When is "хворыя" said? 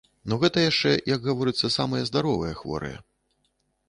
2.63-2.97